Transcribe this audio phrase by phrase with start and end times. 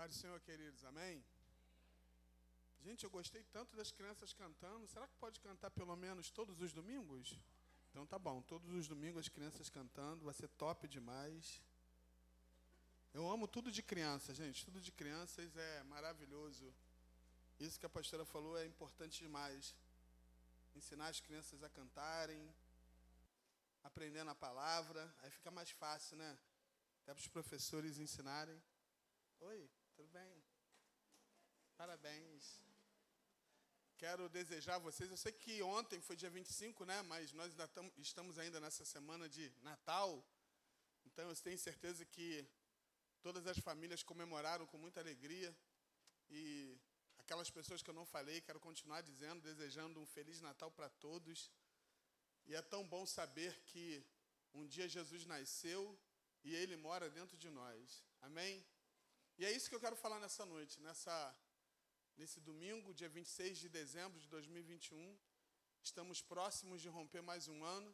[0.00, 1.22] Paz do Senhor, queridos, amém?
[2.80, 4.88] Gente, eu gostei tanto das crianças cantando.
[4.88, 7.38] Será que pode cantar pelo menos todos os domingos?
[7.90, 11.62] Então tá bom, todos os domingos as crianças cantando, vai ser top demais.
[13.12, 14.64] Eu amo tudo de criança, gente.
[14.64, 16.74] Tudo de crianças é maravilhoso.
[17.58, 19.76] Isso que a pastora falou é importante demais.
[20.74, 22.42] Ensinar as crianças a cantarem,
[23.84, 26.38] aprendendo a palavra, aí fica mais fácil, né?
[27.02, 28.58] Até para os professores ensinarem.
[29.40, 30.42] Oi, tudo bem?
[31.76, 32.44] Parabéns.
[33.98, 37.02] Quero desejar a vocês, eu sei que ontem foi dia 25, né?
[37.02, 40.26] Mas nós ainda estamos ainda nessa semana de Natal.
[41.04, 42.48] Então eu tenho certeza que
[43.20, 45.54] todas as famílias comemoraram com muita alegria.
[46.30, 46.80] E
[47.18, 51.50] aquelas pessoas que eu não falei, quero continuar dizendo, desejando um Feliz Natal para todos.
[52.46, 54.02] E é tão bom saber que
[54.54, 55.98] um dia Jesus nasceu
[56.42, 58.02] e ele mora dentro de nós.
[58.22, 58.64] Amém?
[59.40, 61.14] E é isso que eu quero falar nessa noite, nessa
[62.18, 65.18] nesse domingo, dia 26 de dezembro de 2021.
[65.82, 67.90] Estamos próximos de romper mais um ano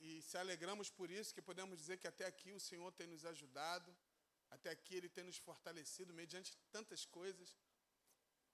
[0.00, 3.24] e se alegramos por isso, que podemos dizer que até aqui o Senhor tem nos
[3.24, 3.96] ajudado,
[4.50, 7.56] até aqui Ele tem nos fortalecido mediante tantas coisas.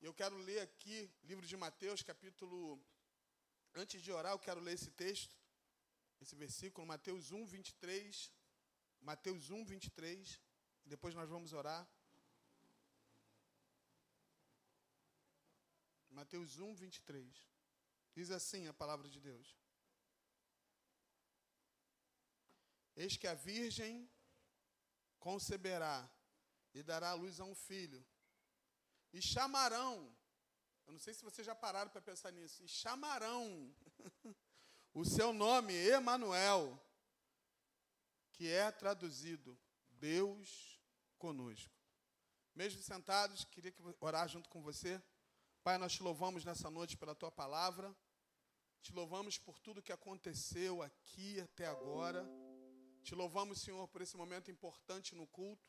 [0.03, 2.79] E eu quero ler aqui, livro de Mateus, capítulo.
[3.75, 5.35] Antes de orar, eu quero ler esse texto,
[6.21, 8.31] esse versículo, Mateus 1, 23.
[9.01, 10.46] Mateus 1, 23.
[10.87, 11.87] Depois nós vamos orar.
[16.09, 17.47] Mateus 1, 23.
[18.15, 19.59] Diz assim a palavra de Deus:
[22.95, 24.09] Eis que a virgem
[25.19, 26.09] conceberá
[26.73, 28.07] e dará à luz a um filho,
[29.13, 30.17] e chamarão,
[30.87, 33.75] eu não sei se vocês já pararam para pensar nisso, e chamarão
[34.95, 36.81] o seu nome Emanuel,
[38.33, 39.59] que é traduzido
[39.91, 40.76] Deus
[41.17, 41.73] conosco.
[42.55, 45.03] Mesmo sentados, queria orar junto com você.
[45.63, 47.95] Pai, nós te louvamos nessa noite pela tua palavra.
[48.81, 52.25] Te louvamos por tudo que aconteceu aqui até agora.
[53.03, 55.69] Te louvamos, Senhor, por esse momento importante no culto,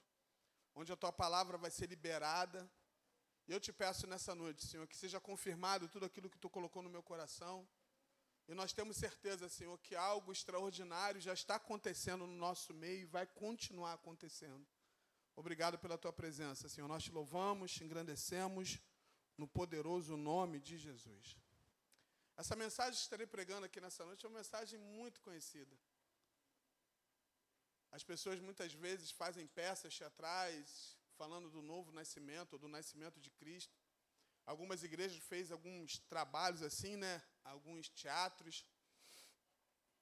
[0.75, 2.71] onde a tua palavra vai ser liberada.
[3.47, 6.81] E eu te peço nessa noite, Senhor, que seja confirmado tudo aquilo que tu colocou
[6.83, 7.67] no meu coração.
[8.47, 13.05] E nós temos certeza, Senhor, que algo extraordinário já está acontecendo no nosso meio e
[13.05, 14.65] vai continuar acontecendo.
[15.41, 16.87] Obrigado pela tua presença, Senhor.
[16.87, 18.79] Nós te louvamos, te engrandecemos
[19.37, 21.37] no poderoso nome de Jesus.
[22.35, 25.77] Essa mensagem que estarei pregando aqui nessa noite é uma mensagem muito conhecida.
[27.91, 33.77] As pessoas muitas vezes fazem peças teatrais falando do novo nascimento, do nascimento de Cristo.
[34.43, 37.21] Algumas igrejas fez alguns trabalhos assim, né?
[37.43, 38.65] Alguns teatros.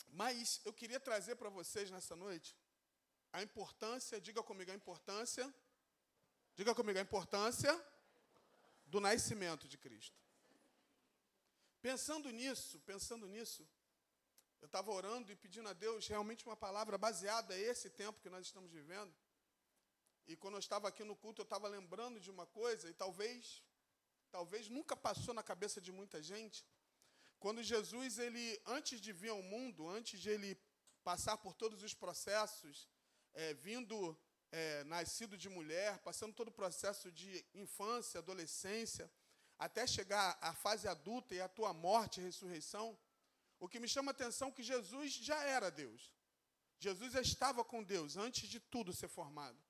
[0.08, 2.56] Mas eu queria trazer para vocês nessa noite
[3.36, 5.54] a importância, diga comigo a importância,
[6.56, 7.74] diga comigo a importância
[8.86, 10.18] do nascimento de Cristo.
[11.82, 13.68] Pensando nisso, pensando nisso,
[14.62, 18.30] eu estava orando e pedindo a Deus realmente uma palavra baseada a esse tempo que
[18.30, 19.14] nós estamos vivendo.
[20.28, 23.62] E quando eu estava aqui no culto, eu estava lembrando de uma coisa, e talvez,
[24.32, 26.66] talvez nunca passou na cabeça de muita gente.
[27.38, 30.58] Quando Jesus, ele, antes de vir ao mundo, antes de ele
[31.04, 32.88] passar por todos os processos,
[33.36, 34.18] é, vindo
[34.52, 39.12] é, nascido de mulher, passando todo o processo de infância, adolescência,
[39.58, 42.98] até chegar à fase adulta e à tua morte e ressurreição,
[43.60, 46.14] o que me chama a atenção é que Jesus já era Deus.
[46.80, 49.62] Jesus já estava com Deus antes de tudo ser formado.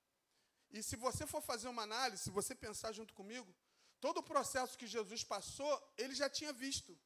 [0.72, 3.56] E se você for fazer uma análise, se você pensar junto comigo,
[4.00, 6.98] todo o processo que Jesus passou, ele já tinha visto.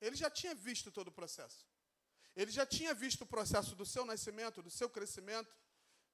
[0.00, 1.66] Ele já tinha visto todo o processo.
[2.40, 5.52] Ele já tinha visto o processo do seu nascimento, do seu crescimento,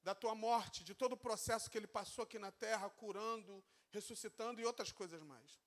[0.02, 4.58] da tua morte, de todo o processo que ele passou aqui na terra, curando, ressuscitando
[4.58, 5.60] e outras coisas mais.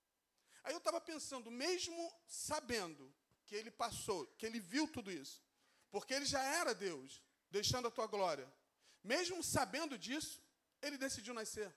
[0.64, 3.14] Aí eu estava pensando, mesmo sabendo
[3.46, 5.44] que ele passou, que ele viu tudo isso,
[5.92, 7.22] porque ele já era Deus,
[7.52, 8.52] deixando a tua glória,
[9.04, 10.42] mesmo sabendo disso,
[10.82, 11.72] ele decidiu nascer.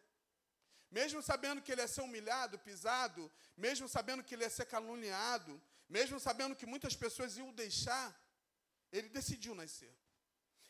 [0.90, 5.62] Mesmo sabendo que ele ia ser humilhado, pisado, mesmo sabendo que ele ia ser caluniado,
[5.86, 8.08] mesmo sabendo que muitas pessoas iam deixar,
[8.92, 9.94] ele decidiu nascer.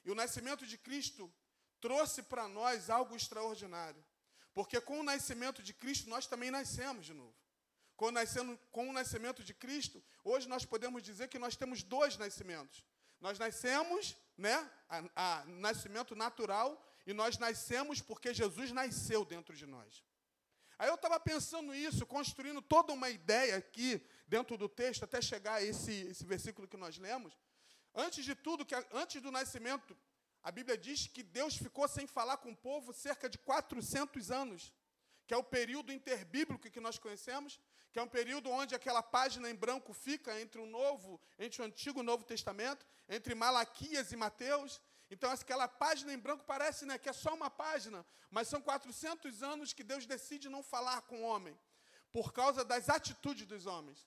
[0.04, 1.32] E o nascimento de Cristo
[1.80, 4.04] trouxe para nós algo extraordinário.
[4.52, 7.34] Porque com o nascimento de Cristo, nós também nascemos de novo.
[7.96, 12.16] Com, nascendo, com o nascimento de Cristo, hoje nós podemos dizer que nós temos dois
[12.16, 12.84] nascimentos.
[13.20, 19.66] Nós nascemos, né, a, a nascimento natural, e nós nascemos porque Jesus nasceu dentro de
[19.66, 20.02] nós.
[20.78, 25.56] Aí eu estava pensando isso, construindo toda uma ideia aqui dentro do texto, até chegar
[25.56, 27.38] a esse, esse versículo que nós lemos.
[27.94, 29.96] Antes de tudo, que antes do nascimento
[30.42, 34.72] a Bíblia diz que Deus ficou sem falar com o povo cerca de 400 anos,
[35.26, 37.60] que é o período interbíblico que nós conhecemos,
[37.92, 41.64] que é um período onde aquela página em branco fica entre o Novo, entre o
[41.64, 44.80] Antigo e o Novo Testamento, entre Malaquias e Mateus.
[45.10, 49.42] Então, aquela página em branco parece né, que é só uma página, mas são 400
[49.42, 51.58] anos que Deus decide não falar com o homem,
[52.12, 54.06] por causa das atitudes dos homens.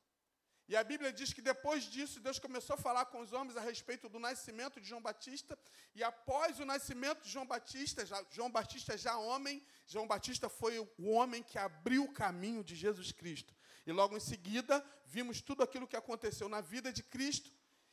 [0.68, 3.62] E a Bíblia diz que depois disso, Deus começou a falar com os homens a
[3.62, 5.57] respeito do nascimento de João Batista.
[5.94, 10.80] E após o nascimento de João Batista, já, João Batista já homem, João Batista foi
[10.80, 13.54] o homem que abriu o caminho de Jesus Cristo.
[13.86, 17.51] E logo em seguida, vimos tudo aquilo que aconteceu na vida de Cristo.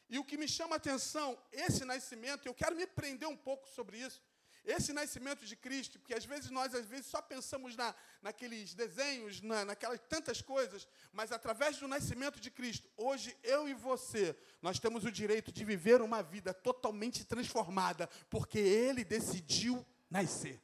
[0.09, 3.69] E o que me chama a atenção, esse nascimento, eu quero me prender um pouco
[3.69, 4.23] sobre isso.
[4.65, 9.41] Esse nascimento de Cristo, porque às vezes nós às vezes só pensamos na, naqueles desenhos,
[9.41, 14.79] na, naquelas tantas coisas, mas através do nascimento de Cristo, hoje eu e você, nós
[14.79, 20.61] temos o direito de viver uma vida totalmente transformada, porque Ele decidiu nascer.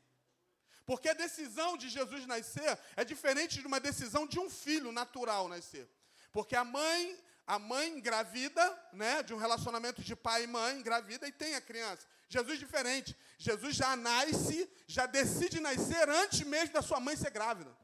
[0.84, 5.49] Porque a decisão de Jesus nascer é diferente de uma decisão de um filho natural
[5.49, 5.88] nascer.
[6.31, 11.26] Porque a mãe, a mãe engravida, né, de um relacionamento de pai e mãe, engravida
[11.26, 12.06] e tem a criança.
[12.28, 13.17] Jesus diferente.
[13.38, 17.76] Jesus já nasce, já decide nascer antes mesmo da sua mãe ser grávida.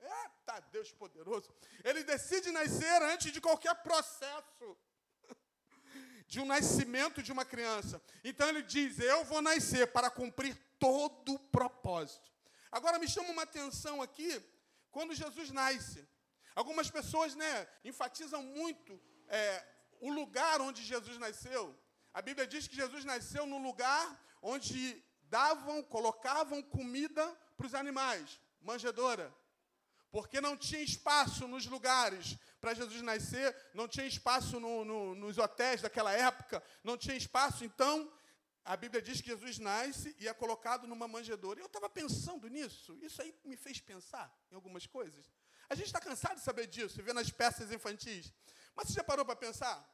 [0.00, 1.52] Eita, Deus poderoso.
[1.84, 4.76] Ele decide nascer antes de qualquer processo
[6.26, 8.00] de um nascimento de uma criança.
[8.22, 12.30] Então ele diz: Eu vou nascer para cumprir todo o propósito.
[12.70, 14.40] Agora me chama uma atenção aqui,
[14.90, 16.06] quando Jesus nasce.
[16.54, 19.64] Algumas pessoas né, enfatizam muito é,
[20.00, 21.76] o lugar onde Jesus nasceu.
[22.12, 27.26] A Bíblia diz que Jesus nasceu no lugar onde davam, colocavam comida
[27.56, 29.34] para os animais, manjedoura.
[30.10, 35.36] Porque não tinha espaço nos lugares para Jesus nascer, não tinha espaço no, no, nos
[35.36, 38.10] hotéis daquela época, não tinha espaço, então
[38.64, 41.60] a Bíblia diz que Jesus nasce e é colocado numa manjedoura.
[41.60, 45.30] Eu estava pensando nisso, isso aí me fez pensar em algumas coisas.
[45.68, 48.32] A gente está cansado de saber disso, vendo as peças infantis.
[48.74, 49.86] Mas você já parou para pensar?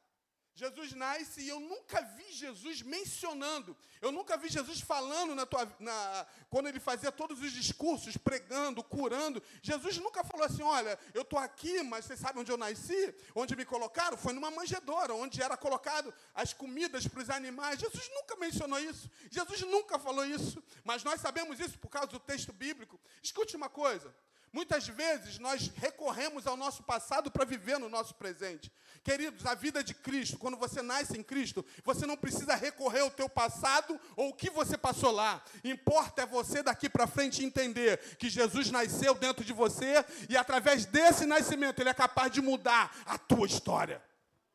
[0.55, 5.69] Jesus nasce e eu nunca vi Jesus mencionando, eu nunca vi Jesus falando na tua,
[5.79, 9.43] na, quando ele fazia todos os discursos, pregando, curando.
[9.61, 13.13] Jesus nunca falou assim: olha, eu estou aqui, mas vocês sabem onde eu nasci?
[13.35, 14.15] Onde me colocaram?
[14.17, 17.77] Foi numa manjedoura, onde era colocado as comidas para os animais.
[17.77, 19.09] Jesus nunca mencionou isso.
[19.29, 20.63] Jesus nunca falou isso.
[20.85, 22.97] Mas nós sabemos isso por causa do texto bíblico.
[23.21, 24.15] Escute uma coisa:
[24.55, 28.71] Muitas vezes nós recorremos ao nosso passado para viver no nosso presente.
[29.03, 33.11] Queridos, a vida de Cristo, quando você nasce em Cristo, você não precisa recorrer ao
[33.11, 35.43] teu passado ou o que você passou lá.
[35.61, 40.85] Importa é você daqui para frente entender que Jesus nasceu dentro de você e através
[40.85, 44.01] desse nascimento ele é capaz de mudar a tua história.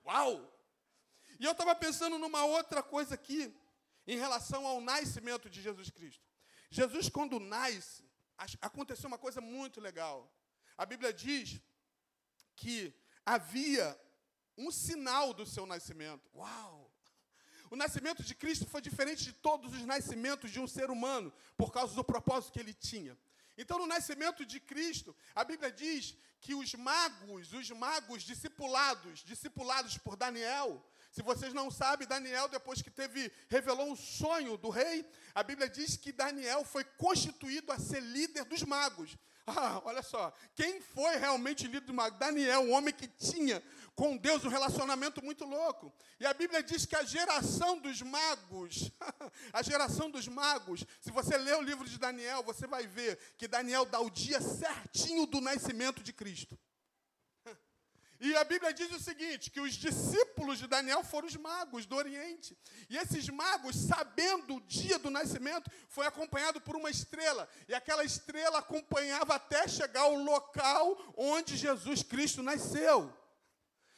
[0.06, 0.50] Uau!
[1.38, 3.54] E eu estava pensando numa outra coisa aqui
[4.06, 6.24] em relação ao nascimento de Jesus Cristo.
[6.70, 8.09] Jesus quando nasce,
[8.60, 10.32] aconteceu uma coisa muito legal.
[10.76, 11.60] A Bíblia diz
[12.56, 12.94] que
[13.24, 13.98] havia
[14.56, 16.30] um sinal do seu nascimento.
[16.34, 16.90] Uau!
[17.70, 21.72] O nascimento de Cristo foi diferente de todos os nascimentos de um ser humano, por
[21.72, 23.16] causa do propósito que ele tinha.
[23.56, 29.98] Então, no nascimento de Cristo, a Bíblia diz que os magos, os magos discipulados, discipulados
[29.98, 35.04] por Daniel, se vocês não sabem, Daniel, depois que teve, revelou um sonho do rei,
[35.34, 39.16] a Bíblia diz que Daniel foi constituído a ser líder dos magos.
[39.46, 42.20] Ah, olha só, quem foi realmente líder dos magos?
[42.20, 43.60] Daniel, um homem que tinha
[43.96, 45.92] com Deus um relacionamento muito louco.
[46.20, 48.92] E a Bíblia diz que a geração dos magos,
[49.52, 53.48] a geração dos magos, se você ler o livro de Daniel, você vai ver que
[53.48, 56.56] Daniel dá o dia certinho do nascimento de Cristo.
[58.20, 61.96] E a Bíblia diz o seguinte: que os discípulos de Daniel foram os magos do
[61.96, 62.56] Oriente.
[62.90, 67.48] E esses magos, sabendo o dia do nascimento, foi acompanhado por uma estrela.
[67.66, 73.10] E aquela estrela acompanhava até chegar ao local onde Jesus Cristo nasceu.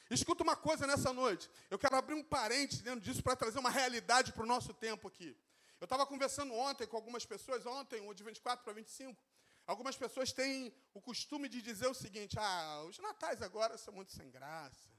[0.08, 1.50] Escuta uma coisa nessa noite.
[1.68, 5.08] Eu quero abrir um parênteses dentro disso para trazer uma realidade para o nosso tempo
[5.08, 5.36] aqui.
[5.80, 9.20] Eu estava conversando ontem com algumas pessoas, ontem, de 24 para 25,
[9.66, 14.12] Algumas pessoas têm o costume de dizer o seguinte: ah, os natais agora são muito
[14.12, 14.90] sem graça.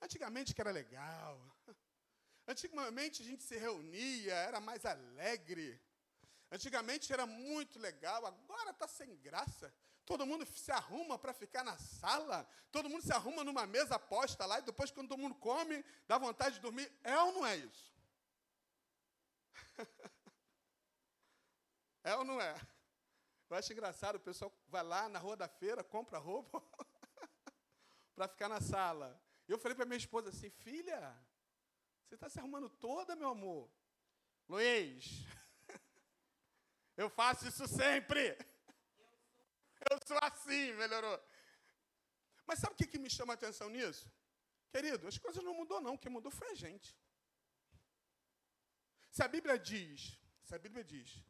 [0.00, 1.40] Antigamente que era legal.
[2.46, 5.80] Antigamente a gente se reunia, era mais alegre.
[6.50, 9.74] Antigamente era muito legal, agora está sem graça.
[10.04, 14.44] Todo mundo se arruma para ficar na sala, todo mundo se arruma numa mesa posta
[14.44, 16.92] lá, e depois, quando todo mundo come, dá vontade de dormir.
[17.02, 17.94] É ou não é isso?
[22.04, 22.54] é ou não é?
[23.48, 26.62] Eu acho engraçado, o pessoal vai lá na rua da feira, compra roupa
[28.14, 29.20] para ficar na sala.
[29.46, 31.14] Eu falei para minha esposa assim, filha,
[32.06, 33.70] você está se arrumando toda, meu amor.
[34.48, 35.26] Luiz,
[36.96, 38.36] eu faço isso sempre.
[39.90, 41.22] Eu sou assim, melhorou.
[42.46, 44.10] Mas sabe o que, que me chama a atenção nisso?
[44.70, 46.96] Querido, as coisas não mudou não, o que mudou foi a gente.
[49.10, 51.22] Se a Bíblia diz, se a Bíblia diz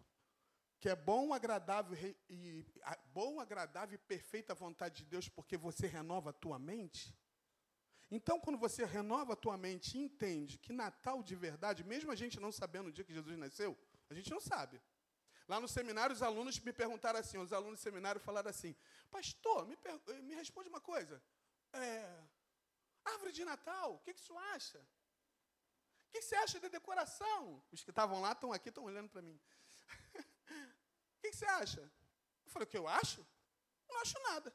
[0.85, 1.97] que é bom, agradável
[2.29, 2.63] e
[3.07, 7.17] bom, agradável e perfeita a vontade de Deus porque você renova a tua mente,
[8.11, 12.15] então, quando você renova a tua mente e entende que Natal de verdade, mesmo a
[12.15, 13.75] gente não sabendo o dia que Jesus nasceu,
[14.11, 14.79] a gente não sabe.
[15.49, 18.77] Lá no seminário, os alunos me perguntaram assim, os alunos do seminário falaram assim,
[19.11, 19.79] pastor, me,
[20.21, 21.23] me responde uma coisa,
[21.73, 22.23] é,
[23.07, 24.79] árvore de Natal, o que, que acha?
[24.79, 27.65] O que, que você acha da decoração?
[27.73, 29.41] Os que estavam lá estão aqui, estão olhando para mim.
[31.35, 31.81] que, você acha?
[31.81, 33.27] Eu falei, o que eu acho?
[33.89, 34.55] Não acho nada.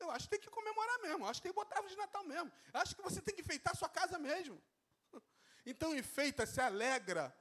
[0.00, 1.24] Eu acho que tem que comemorar mesmo.
[1.24, 2.52] Eu acho que tem que botar árvore de Natal mesmo.
[2.72, 4.60] Eu acho que você tem que enfeitar a sua casa mesmo.
[5.66, 7.34] Então enfeita, se alegra,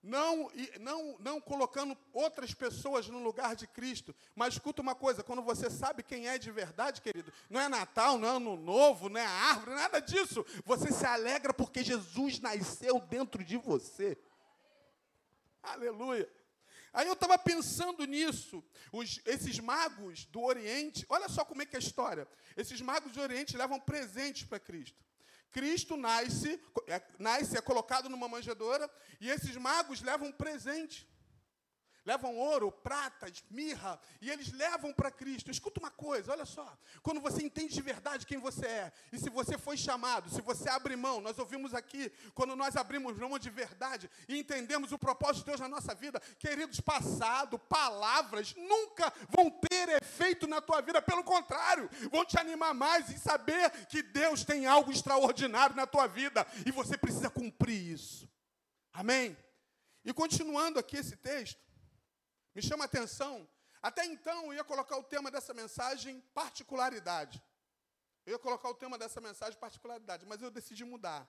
[0.00, 0.48] não,
[0.78, 4.14] não, não colocando outras pessoas no lugar de Cristo.
[4.36, 8.18] Mas escuta uma coisa: quando você sabe quem é de verdade, querido, não é Natal,
[8.18, 10.46] não é Ano Novo, não é árvore, nada disso.
[10.64, 14.16] Você se alegra porque Jesus nasceu dentro de você.
[15.60, 16.30] Aleluia.
[16.92, 18.62] Aí eu estava pensando nisso.
[18.92, 22.28] Os, esses magos do Oriente, olha só como é que é a história.
[22.56, 25.02] Esses magos do Oriente levam presentes para Cristo.
[25.50, 31.06] Cristo nasce, é, nasce, é colocado numa manjedoura, e esses magos levam presente.
[32.04, 35.50] Levam ouro, prata, mirra, e eles levam para Cristo.
[35.52, 36.76] Escuta uma coisa, olha só.
[37.00, 40.68] Quando você entende de verdade quem você é, e se você foi chamado, se você
[40.68, 45.44] abre mão, nós ouvimos aqui, quando nós abrimos mão de verdade e entendemos o propósito
[45.44, 51.00] de Deus na nossa vida, queridos, passado, palavras nunca vão ter efeito na tua vida,
[51.00, 56.08] pelo contrário, vão te animar mais em saber que Deus tem algo extraordinário na tua
[56.08, 58.28] vida e você precisa cumprir isso.
[58.92, 59.36] Amém?
[60.04, 61.71] E continuando aqui esse texto,
[62.54, 63.48] me chama a atenção.
[63.80, 67.42] Até então eu ia colocar o tema dessa mensagem particularidade.
[68.24, 71.28] Eu ia colocar o tema dessa mensagem particularidade, mas eu decidi mudar.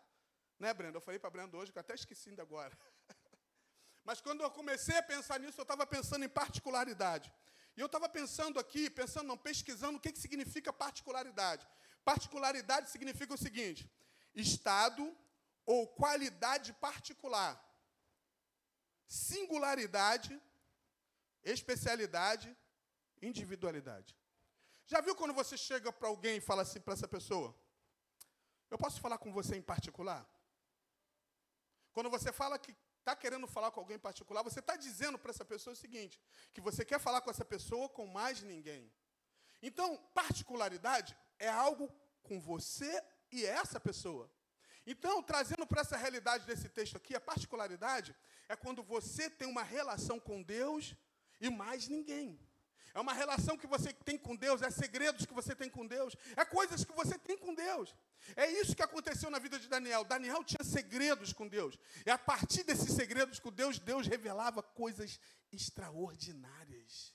[0.60, 0.98] Né, Brenda?
[0.98, 2.78] Eu falei para Brenda hoje, que eu até esqueci ainda agora.
[4.06, 7.34] mas quando eu comecei a pensar nisso, eu estava pensando em particularidade.
[7.76, 11.68] E eu estava pensando aqui, pensando, não, pesquisando o que, que significa particularidade.
[12.06, 13.92] Particularidade significa o seguinte:
[14.36, 15.18] estado
[15.66, 17.60] ou qualidade particular.
[19.08, 20.40] Singularidade
[21.44, 22.56] especialidade,
[23.22, 24.18] individualidade.
[24.86, 27.56] Já viu quando você chega para alguém e fala assim para essa pessoa?
[28.70, 30.28] Eu posso falar com você em particular?
[31.94, 35.32] Quando você fala que está querendo falar com alguém em particular, você está dizendo para
[35.32, 36.20] essa pessoa o seguinte:
[36.54, 38.92] que você quer falar com essa pessoa com mais ninguém.
[39.62, 41.90] Então, particularidade é algo
[42.24, 44.30] com você e essa pessoa.
[44.86, 48.14] Então, trazendo para essa realidade desse texto aqui, a particularidade
[48.50, 50.96] é quando você tem uma relação com Deus
[51.40, 52.40] e mais ninguém.
[52.94, 56.16] É uma relação que você tem com Deus, é segredos que você tem com Deus,
[56.38, 57.94] é coisas que você tem com Deus.
[58.36, 60.04] É isso que aconteceu na vida de Daniel.
[60.04, 61.78] Daniel tinha segredos com Deus.
[62.06, 65.20] E a partir desses segredos com Deus, Deus revelava coisas
[65.52, 67.14] extraordinárias.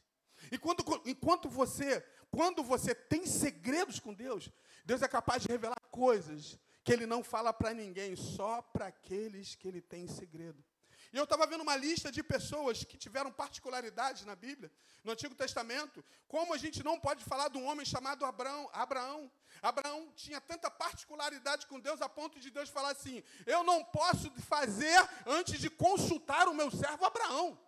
[0.50, 4.50] E quando, enquanto você, quando você tem segredos com Deus,
[4.84, 9.54] Deus é capaz de revelar coisas que ele não fala para ninguém, só para aqueles
[9.54, 10.64] que ele tem segredo.
[11.12, 14.70] E eu estava vendo uma lista de pessoas que tiveram particularidades na Bíblia,
[15.02, 18.68] no Antigo Testamento, como a gente não pode falar de um homem chamado Abraão.
[18.72, 19.30] Abraão,
[19.62, 24.30] Abraão tinha tanta particularidade com Deus a ponto de Deus falar assim: Eu não posso
[24.42, 27.58] fazer antes de consultar o meu servo Abraão.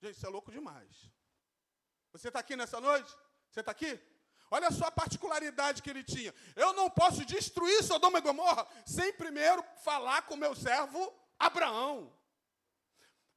[0.00, 1.10] Gente, isso é louco demais.
[2.12, 3.10] Você está aqui nessa noite?
[3.50, 4.00] Você está aqui?
[4.50, 6.34] Olha só a particularidade que ele tinha.
[6.56, 12.12] Eu não posso destruir Sodoma e Gomorra sem primeiro falar com meu servo Abraão.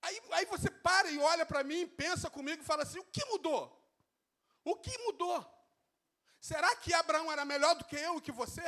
[0.05, 3.25] Aí, aí você para e olha para mim, pensa comigo e fala assim: o que
[3.25, 3.61] mudou?
[4.63, 5.37] O que mudou?
[6.39, 8.63] Será que Abraão era melhor do que eu e que você?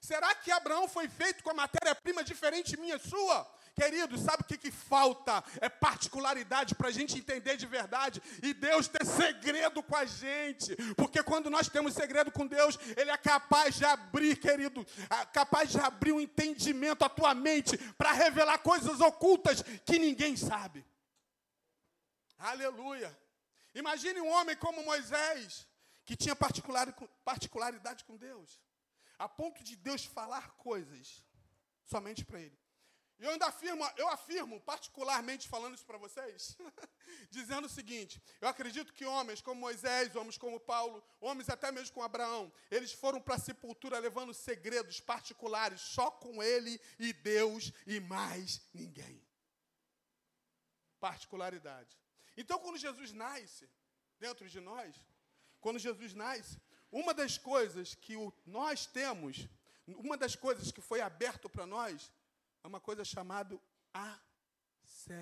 [0.00, 3.38] Será que Abraão foi feito com a matéria-prima diferente minha e sua?
[3.74, 5.42] Querido, sabe o que, que falta?
[5.60, 8.22] É particularidade para a gente entender de verdade.
[8.42, 10.76] E Deus ter segredo com a gente.
[10.96, 14.86] Porque quando nós temos segredo com Deus, Ele é capaz de abrir, querido,
[15.32, 20.84] capaz de abrir um entendimento à tua mente para revelar coisas ocultas que ninguém sabe.
[22.38, 23.16] Aleluia.
[23.74, 25.66] Imagine um homem como Moisés,
[26.04, 28.60] que tinha particularidade com Deus,
[29.18, 31.24] a ponto de Deus falar coisas
[31.86, 32.59] somente para ele.
[33.20, 36.56] E eu ainda afirmo, eu afirmo, particularmente falando isso para vocês,
[37.30, 41.92] dizendo o seguinte: eu acredito que homens como Moisés, homens como Paulo, homens até mesmo
[41.92, 47.70] como Abraão, eles foram para a sepultura levando segredos particulares, só com ele e Deus
[47.86, 49.22] e mais ninguém.
[50.98, 51.98] particularidade.
[52.38, 53.68] Então, quando Jesus nasce
[54.18, 54.94] dentro de nós,
[55.60, 56.58] quando Jesus nasce,
[56.90, 59.46] uma das coisas que o, nós temos,
[59.86, 62.10] uma das coisas que foi aberto para nós,
[62.62, 63.60] é uma coisa chamada
[63.92, 65.20] acesso.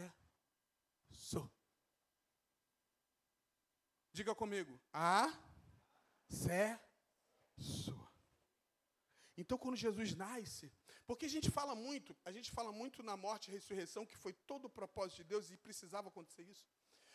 [4.12, 5.38] Diga comigo, acesso.
[9.36, 10.72] Então, quando Jesus nasce,
[11.06, 14.32] porque a gente fala muito, a gente fala muito na morte e ressurreição, que foi
[14.32, 16.68] todo o propósito de Deus e precisava acontecer isso.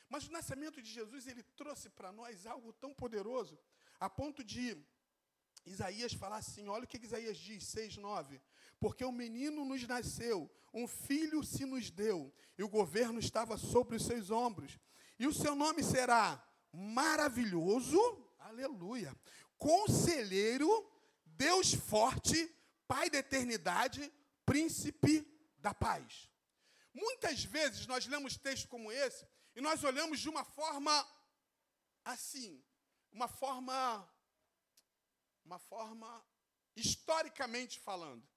[0.10, 3.60] Mas o nascimento de Jesus, ele trouxe para nós algo tão poderoso,
[4.00, 4.77] a ponto de
[5.65, 8.39] Isaías falar assim: olha o que Isaías diz, 6,9.
[8.79, 13.96] Porque um menino nos nasceu, um filho se nos deu, e o governo estava sobre
[13.96, 14.77] os seus ombros.
[15.17, 17.98] E o seu nome será maravilhoso,
[18.39, 19.15] aleluia,
[19.58, 20.70] conselheiro,
[21.25, 22.50] Deus forte,
[22.86, 24.12] Pai da eternidade,
[24.46, 25.25] príncipe
[25.58, 26.29] da paz.
[26.93, 31.08] Muitas vezes nós lemos textos como esse e nós olhamos de uma forma
[32.03, 32.62] assim,
[33.12, 34.08] uma forma
[35.45, 36.23] uma forma
[36.75, 38.27] historicamente falando.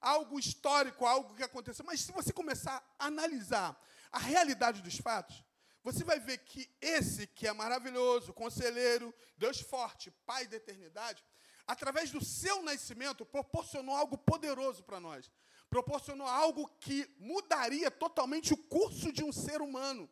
[0.00, 1.84] Algo histórico, algo que aconteceu.
[1.84, 3.78] Mas se você começar a analisar
[4.10, 5.44] a realidade dos fatos,
[5.82, 11.24] você vai ver que esse que é maravilhoso, conselheiro, Deus forte, Pai da eternidade,
[11.66, 15.30] através do seu nascimento, proporcionou algo poderoso para nós.
[15.68, 20.10] Proporcionou algo que mudaria totalmente o curso de um ser humano.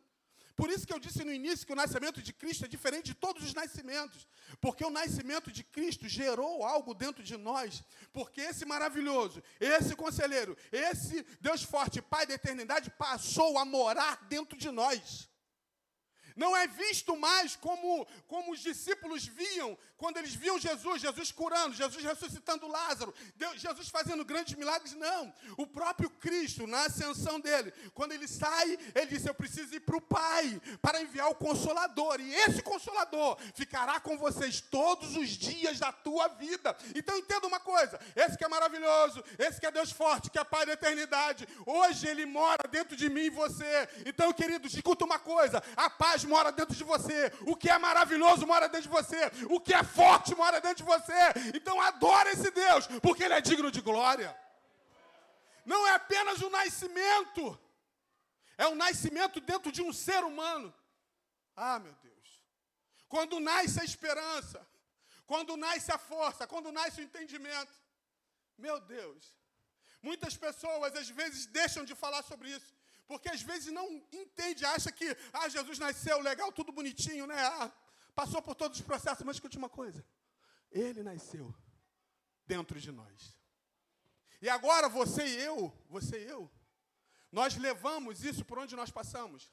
[0.59, 3.13] Por isso que eu disse no início que o nascimento de Cristo é diferente de
[3.13, 4.27] todos os nascimentos,
[4.59, 10.57] porque o nascimento de Cristo gerou algo dentro de nós, porque esse maravilhoso, esse conselheiro,
[10.69, 15.29] esse Deus forte, Pai da eternidade, passou a morar dentro de nós.
[16.39, 21.75] Não é visto mais como, como os discípulos viam quando eles viam Jesus, Jesus curando,
[21.75, 24.93] Jesus ressuscitando Lázaro, Deus, Jesus fazendo grandes milagres.
[24.93, 25.33] Não.
[25.57, 29.97] O próprio Cristo, na ascensão dele, quando ele sai, ele disse: Eu preciso ir para
[29.97, 32.21] o Pai para enviar o Consolador.
[32.21, 36.73] E esse Consolador ficará com vocês todos os dias da tua vida.
[36.95, 40.45] Então entenda uma coisa: esse que é maravilhoso, esse que é Deus forte, que é
[40.45, 43.89] Pai da eternidade, hoje ele mora dentro de mim e você.
[44.05, 47.19] Então, queridos, escuta uma coisa: a paz mora dentro de você,
[47.51, 49.21] o que é maravilhoso mora dentro de você,
[49.55, 51.21] o que é forte mora dentro de você.
[51.57, 54.29] Então adora esse Deus, porque ele é digno de glória.
[55.65, 57.43] Não é apenas o nascimento,
[58.57, 60.73] é o nascimento dentro de um ser humano.
[61.55, 62.27] Ah, meu Deus.
[63.13, 64.65] Quando nasce a esperança,
[65.31, 67.75] quando nasce a força, quando nasce o entendimento.
[68.57, 69.23] Meu Deus.
[70.01, 72.73] Muitas pessoas às vezes deixam de falar sobre isso.
[73.09, 77.35] Porque às vezes não entende, acha que ah, Jesus nasceu legal, tudo bonitinho, né?
[77.43, 77.71] Ah,
[78.13, 80.05] passou por todos os processos, mas escute uma coisa.
[80.71, 81.51] Ele nasceu
[82.45, 83.35] dentro de nós.
[84.39, 86.51] E agora você e eu, você e eu,
[87.31, 89.49] nós levamos isso por onde nós passamos.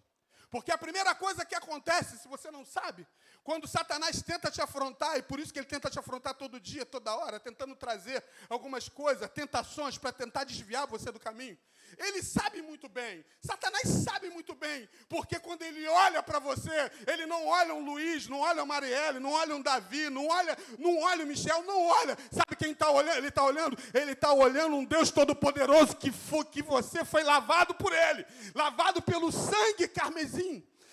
[0.57, 3.07] Porque a primeira coisa que acontece, se você não sabe,
[3.45, 6.87] quando Satanás tenta te afrontar, e por isso que ele tenta te afrontar todo dia,
[6.87, 11.59] toda hora, tentando trazer algumas coisas, tentações para tentar desviar você do caminho,
[11.99, 17.27] ele sabe muito bem, Satanás sabe muito bem, porque quando ele olha para você, ele
[17.27, 20.99] não olha um Luiz, não olha um Marielle, não olha um Davi, não olha, não
[20.99, 22.19] olha o Michel, não olha.
[22.31, 23.17] Sabe quem está olhando?
[23.19, 23.79] Ele está olhando?
[23.95, 26.11] Ele está olhando um Deus Todo-Poderoso que,
[26.51, 30.46] que você foi lavado por ele, lavado pelo sangue carmesim.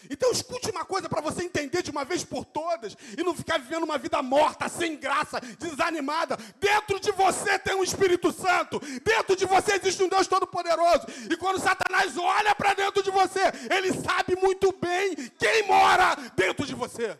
[0.09, 3.57] Então escute uma coisa para você entender de uma vez por todas e não ficar
[3.57, 6.37] vivendo uma vida morta, sem graça, desanimada.
[6.59, 11.05] Dentro de você tem um Espírito Santo, dentro de você existe um Deus Todo-Poderoso.
[11.29, 16.65] E quando Satanás olha para dentro de você, ele sabe muito bem quem mora dentro
[16.65, 17.17] de você.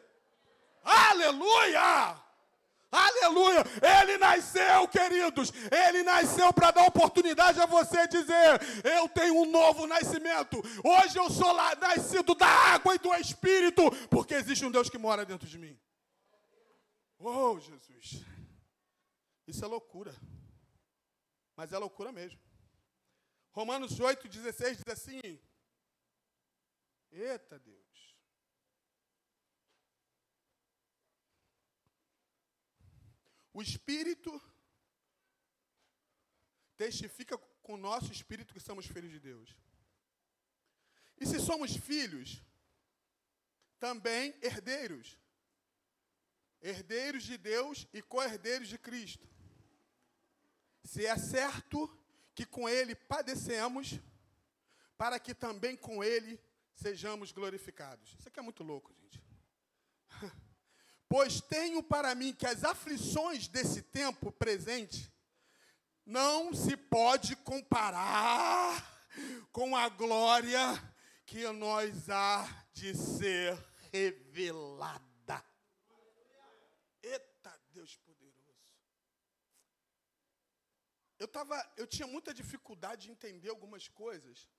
[0.84, 2.23] Aleluia!
[2.94, 3.64] Aleluia!
[4.02, 5.52] Ele nasceu, queridos.
[5.72, 10.62] Ele nasceu para dar oportunidade a você dizer: Eu tenho um novo nascimento.
[10.84, 14.98] Hoje eu sou lá, nascido da água e do Espírito, porque existe um Deus que
[15.00, 15.76] mora dentro de mim.
[17.18, 18.24] Oh, Jesus.
[19.48, 20.14] Isso é loucura.
[21.56, 22.40] Mas é loucura mesmo.
[23.52, 25.40] Romanos 8, 16 diz assim:
[27.12, 27.93] Eita Deus.
[33.54, 34.42] O Espírito
[36.76, 39.56] testifica com o nosso espírito que somos filhos de Deus.
[41.20, 42.44] E se somos filhos,
[43.80, 45.18] também herdeiros.
[46.62, 49.28] Herdeiros de Deus e co-herdeiros de Cristo.
[50.84, 51.90] Se é certo
[52.36, 54.00] que com Ele padecemos,
[54.98, 56.40] para que também com Ele
[56.74, 58.16] sejamos glorificados.
[58.18, 59.23] Isso aqui é muito louco, gente.
[61.16, 65.14] Pois tenho para mim que as aflições desse tempo presente
[66.04, 68.74] não se pode comparar
[69.52, 70.60] com a glória
[71.24, 73.56] que nós há de ser
[73.92, 75.46] revelada.
[77.04, 78.74] Eita Deus poderoso.
[81.20, 84.50] Eu tava, eu tinha muita dificuldade de entender algumas coisas.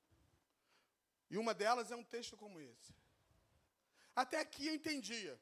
[1.29, 2.95] E uma delas é um texto como esse.
[4.15, 5.37] Até aqui eu entendia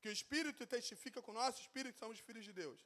[0.00, 2.80] que o Espírito testifica com o nosso Espírito somos filhos de Deus.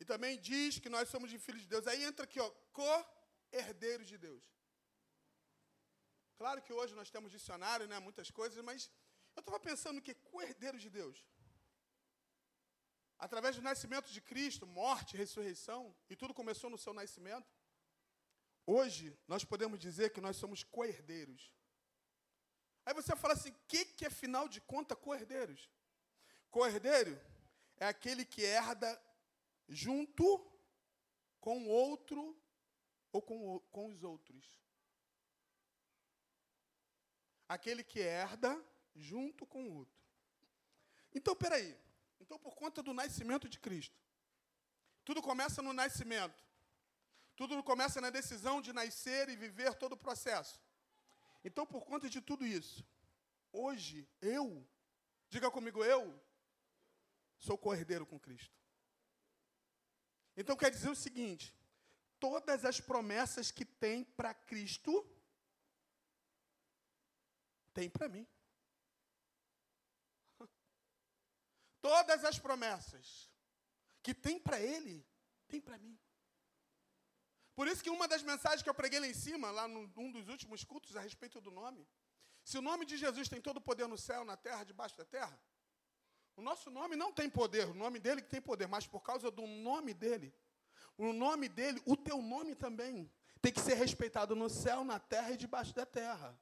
[0.00, 1.86] E também diz que nós somos de filhos de Deus.
[1.86, 4.44] Aí entra aqui, ó, co-herdeiros de Deus.
[6.40, 8.90] Claro que hoje nós temos dicionário, né, muitas coisas, mas
[9.36, 11.18] eu estava pensando que co-herdeiros de Deus.
[13.18, 17.52] Através do nascimento de Cristo, morte, ressurreição, e tudo começou no seu nascimento.
[18.64, 21.52] Hoje, nós podemos dizer que nós somos co-herdeiros.
[22.84, 25.70] Aí você fala assim: o que, que é, final de conta, co-herdeiros?
[26.50, 27.20] Co-herdeiro
[27.76, 29.00] é aquele que herda
[29.68, 30.46] junto
[31.40, 32.36] com outro
[33.12, 34.60] ou com, com os outros.
[37.48, 38.62] Aquele que herda
[38.94, 40.00] junto com o outro.
[41.14, 41.76] Então, peraí.
[42.20, 43.98] Então, por conta do nascimento de Cristo,
[45.04, 46.44] tudo começa no nascimento.
[47.34, 50.60] Tudo começa na decisão de nascer e viver todo o processo.
[51.42, 52.84] Então, por conta de tudo isso,
[53.52, 54.66] hoje, eu,
[55.28, 56.20] diga comigo, eu
[57.38, 58.60] sou cordeiro com Cristo.
[60.36, 61.54] Então quer dizer o seguinte:
[62.18, 65.06] todas as promessas que tem para Cristo,
[67.74, 68.26] tem para mim.
[71.82, 73.30] Todas as promessas
[74.02, 75.06] que tem para Ele,
[75.48, 75.98] tem para mim.
[77.60, 80.28] Por isso que uma das mensagens que eu preguei lá em cima, lá num dos
[80.28, 81.86] últimos cultos, a respeito do nome,
[82.42, 85.04] se o nome de Jesus tem todo o poder no céu, na terra, debaixo da
[85.04, 85.38] terra,
[86.34, 89.30] o nosso nome não tem poder, o nome dele que tem poder, mas por causa
[89.30, 90.32] do nome dele,
[90.96, 95.32] o nome dele, o teu nome também, tem que ser respeitado no céu, na terra
[95.32, 96.34] e debaixo da terra.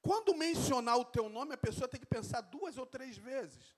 [0.00, 3.74] Quando mencionar o teu nome, a pessoa tem que pensar duas ou três vezes.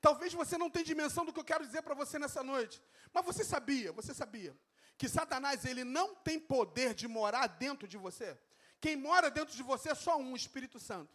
[0.00, 2.82] Talvez você não tenha dimensão do que eu quero dizer para você nessa noite,
[3.12, 4.56] mas você sabia, você sabia
[4.96, 8.38] que Satanás ele não tem poder de morar dentro de você?
[8.80, 11.12] Quem mora dentro de você é só um, o Espírito Santo.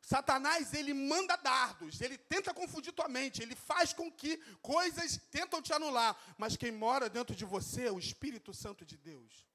[0.00, 5.60] Satanás, ele manda dardos, ele tenta confundir tua mente, ele faz com que coisas tentam
[5.60, 9.46] te anular, mas quem mora dentro de você é o Espírito Santo de Deus.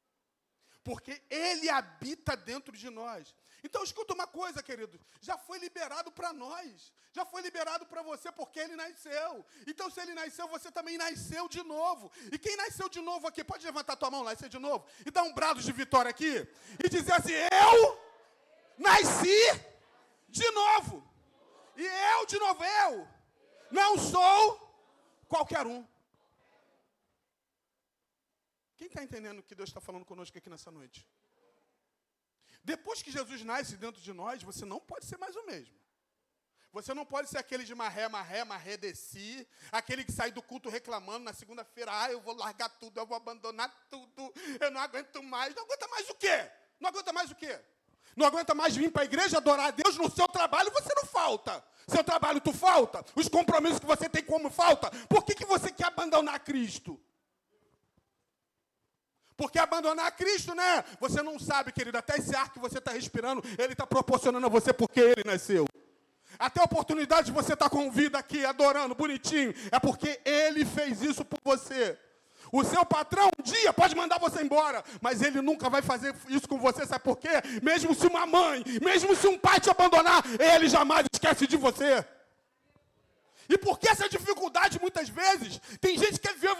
[0.83, 3.35] Porque ele habita dentro de nós.
[3.65, 8.31] Então escuta uma coisa, querido, já foi liberado para nós, já foi liberado para você
[8.31, 9.43] porque ele nasceu.
[9.65, 12.11] Então se ele nasceu, você também nasceu de novo.
[12.31, 15.23] E quem nasceu de novo aqui, pode levantar tua mão, nascer de novo e dar
[15.23, 16.47] um brado de vitória aqui
[16.83, 17.99] e dizer assim: "Eu
[18.77, 19.41] nasci
[20.29, 21.03] de novo.
[21.75, 23.07] E eu, de novo, eu,
[23.71, 24.39] não sou
[25.27, 25.85] qualquer um.
[28.77, 31.07] Quem está entendendo o que Deus está falando conosco aqui nessa noite?
[32.65, 35.75] Depois que Jesus nasce dentro de nós, você não pode ser mais o mesmo.
[36.73, 40.67] Você não pode ser aquele de marré, marré, marré, desci, aquele que sai do culto
[40.67, 45.21] reclamando na segunda-feira, ah, eu vou largar tudo, eu vou abandonar tudo, eu não aguento
[45.23, 45.55] mais.
[45.55, 46.51] Não aguenta mais o quê?
[46.79, 47.59] Não aguenta mais o quê?
[48.15, 51.05] Não aguenta mais vir para a igreja adorar a Deus no seu trabalho, você não
[51.05, 51.63] falta.
[51.87, 54.89] Seu trabalho tu falta, os compromissos que você tem como falta.
[55.07, 56.99] Por que, que você quer abandonar Cristo?
[59.37, 60.83] Porque abandonar Cristo, né?
[60.99, 64.49] Você não sabe, querido, até esse ar que você está respirando, Ele está proporcionando a
[64.49, 65.65] você porque Ele nasceu.
[66.39, 70.65] Até a oportunidade de você estar tá com vida aqui, adorando, bonitinho, é porque Ele
[70.65, 71.97] fez isso por você.
[72.51, 76.47] O seu patrão um dia pode mandar você embora, mas ele nunca vai fazer isso
[76.47, 77.29] com você, sabe por quê?
[77.61, 82.05] Mesmo se uma mãe, mesmo se um pai te abandonar, ele jamais esquece de você.
[83.47, 85.59] E por que essa dificuldade muitas vezes?
[85.79, 86.54] Tem gente que quer ver o evangelho de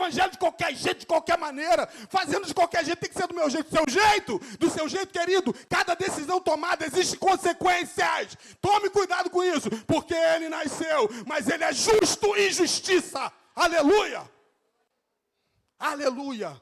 [0.56, 3.70] qualquer jeito, de qualquer maneira, fazendo de qualquer jeito, tem que ser do meu jeito,
[3.70, 5.54] do seu jeito, do seu jeito, querido.
[5.70, 8.38] Cada decisão tomada existe consequências.
[8.62, 13.32] Tome cuidado com isso, porque ele nasceu, mas ele é justo e justiça.
[13.56, 14.30] Aleluia!
[15.78, 16.62] Aleluia!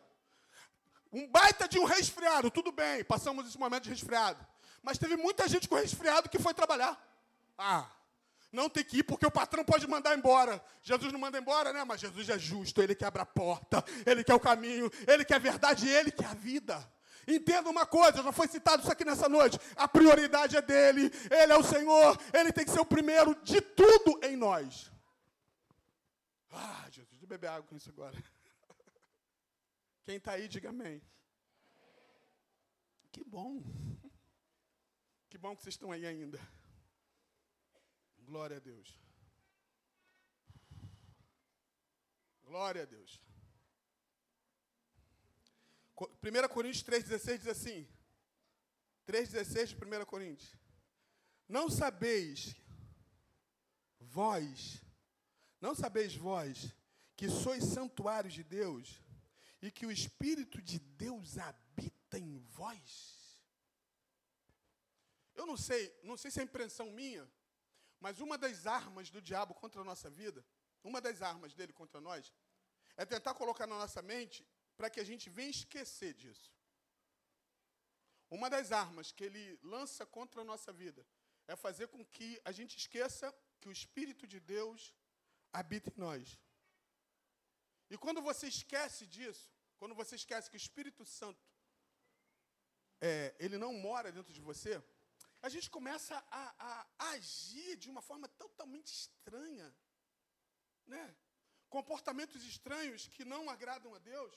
[1.12, 4.44] Um baita de um resfriado, tudo bem, passamos esse momento de resfriado.
[4.82, 7.00] Mas teve muita gente com resfriado que foi trabalhar.
[7.58, 7.88] Ah,
[8.54, 10.64] não tem que ir porque o patrão pode mandar embora.
[10.82, 11.84] Jesus não manda embora, né?
[11.84, 15.36] Mas Jesus é justo, ele que abre a porta, ele quer o caminho, ele quer
[15.36, 16.88] a verdade, ele quer a vida.
[17.28, 19.58] Entenda uma coisa, já foi citado isso aqui nessa noite.
[19.76, 23.60] A prioridade é dele, ele é o Senhor, ele tem que ser o primeiro de
[23.60, 24.92] tudo em nós.
[26.52, 28.22] Ah, Jesus, eu beber água com isso agora.
[30.04, 31.02] Quem está aí, diga amém.
[33.12, 33.64] Que bom.
[35.28, 36.40] Que bom que vocês estão aí ainda.
[38.24, 39.00] Glória a Deus.
[42.44, 43.22] Glória a Deus.
[45.96, 47.88] 1 Coríntios 3,16 diz assim:
[49.08, 50.56] 3,16 de 1 Coríntios.
[51.48, 52.56] Não sabeis
[54.00, 54.82] vós,
[55.60, 56.74] não sabeis vós,
[57.16, 59.02] que sois santuário de Deus
[59.62, 63.42] e que o Espírito de Deus habita em vós?
[65.36, 67.30] Eu não sei, não sei se é impressão minha,
[68.04, 70.46] mas uma das armas do diabo contra a nossa vida,
[70.84, 72.34] uma das armas dele contra nós,
[72.98, 76.52] é tentar colocar na nossa mente para que a gente venha esquecer disso.
[78.30, 81.02] Uma das armas que ele lança contra a nossa vida
[81.48, 84.94] é fazer com que a gente esqueça que o Espírito de Deus
[85.54, 86.38] habita em nós.
[87.90, 91.48] E quando você esquece disso, quando você esquece que o Espírito Santo
[93.00, 94.84] é, ele não mora dentro de você,
[95.44, 99.76] a gente começa a, a, agir de uma forma totalmente estranha,
[100.88, 101.16] né?
[101.70, 104.34] Comportamentos estranhos que não agradam a Deus.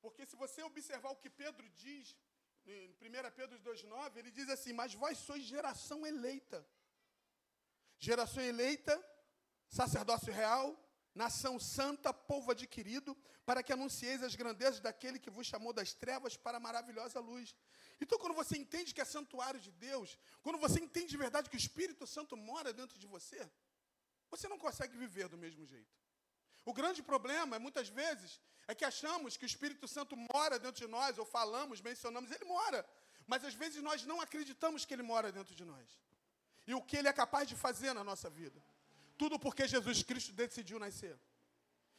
[0.00, 2.16] Porque se você observar o que Pedro diz
[2.64, 6.64] em 1 Pedro 2,9, ele diz assim: Mas vós sois geração eleita.
[7.98, 8.94] Geração eleita,
[9.68, 10.78] sacerdócio real,
[11.14, 16.36] nação santa, povo adquirido, para que anuncieis as grandezas daquele que vos chamou das trevas
[16.36, 17.54] para a maravilhosa luz.
[18.00, 21.56] Então, quando você entende que é santuário de Deus, quando você entende de verdade que
[21.56, 23.48] o Espírito Santo mora dentro de você,
[24.30, 25.94] você não consegue viver do mesmo jeito.
[26.64, 30.90] O grande problema, muitas vezes, é que achamos que o Espírito Santo mora dentro de
[30.90, 32.84] nós, ou falamos, mencionamos, ele mora.
[33.26, 36.00] Mas às vezes nós não acreditamos que ele mora dentro de nós.
[36.66, 38.62] E o que ele é capaz de fazer na nossa vida.
[39.16, 41.18] Tudo porque Jesus Cristo decidiu nascer.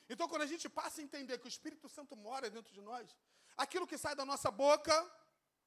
[0.10, 3.16] Então, quando a gente passa a entender que o Espírito Santo mora dentro de nós,
[3.58, 4.94] aquilo que sai da nossa boca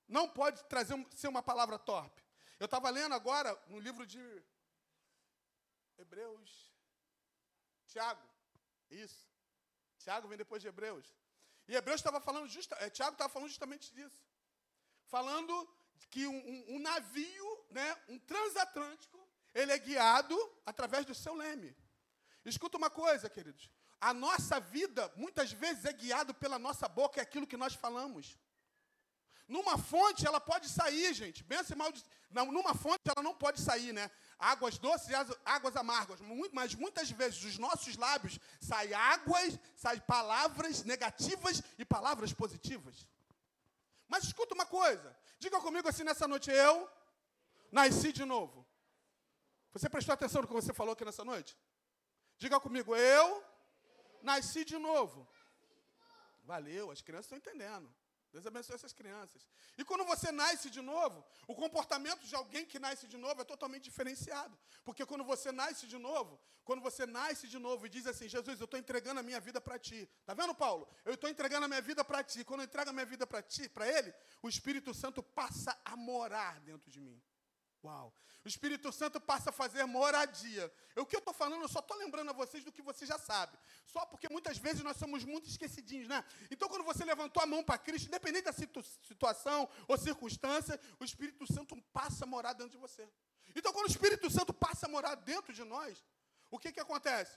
[0.07, 2.23] não pode trazer ser uma palavra torpe.
[2.59, 4.21] Eu estava lendo agora no livro de
[5.97, 6.73] Hebreus,
[7.87, 8.23] Tiago,
[8.91, 9.29] isso.
[9.99, 11.07] Tiago vem depois de Hebreus.
[11.67, 14.19] E Hebreus estava falando justa, é, Tiago estava falando justamente disso.
[15.07, 15.53] Falando
[16.11, 19.18] que um, um, um, navio, né, um transatlântico,
[19.55, 21.77] ele é guiado através do seu leme.
[22.45, 23.71] Escuta uma coisa, queridos.
[24.01, 28.39] A nossa vida, muitas vezes, é guiado pela nossa boca, é aquilo que nós falamos.
[29.49, 31.43] Numa fonte ela pode sair, gente.
[31.43, 32.05] Benção e mal de...
[32.31, 34.11] não, numa fonte ela não pode sair, né?
[34.39, 36.21] Águas doces e águas amargas.
[36.53, 43.09] Mas muitas vezes dos nossos lábios saem águas, saem palavras negativas e palavras positivas.
[44.07, 45.17] Mas escuta uma coisa.
[45.39, 46.87] Diga comigo assim nessa noite, eu
[47.73, 48.68] nasci de novo.
[49.73, 51.57] Você prestou atenção no que você falou aqui nessa noite?
[52.39, 53.45] Diga comigo, eu
[54.23, 55.29] nasci de novo.
[56.45, 57.93] Valeu, as crianças estão entendendo.
[58.33, 59.47] Deus abençoe essas crianças.
[59.77, 63.45] E quando você nasce de novo, o comportamento de alguém que nasce de novo é
[63.45, 64.57] totalmente diferenciado.
[64.85, 68.61] Porque quando você nasce de novo, quando você nasce de novo e diz assim, Jesus,
[68.61, 70.09] eu estou entregando a minha vida para ti.
[70.21, 70.87] Está vendo, Paulo?
[71.05, 72.45] Eu estou entregando a minha vida para ti.
[72.45, 75.97] Quando eu entrego a minha vida para ti, para ele, o Espírito Santo passa a
[75.97, 77.23] morar dentro de mim.
[77.85, 78.13] Uau!
[78.45, 80.73] O Espírito Santo passa a fazer moradia.
[80.97, 83.19] O que eu estou falando, eu só estou lembrando a vocês do que você já
[83.19, 83.59] sabe.
[83.85, 86.25] Só porque muitas vezes nós somos muito esquecidinhos, né?
[86.51, 91.05] Então, quando você levantou a mão para Cristo, independente da situ situação ou circunstância, o
[91.05, 93.09] Espírito Santo passa a morar dentro de você.
[93.55, 96.03] Então, quando o Espírito Santo passa a morar dentro de nós,
[96.51, 97.37] o que, que acontece?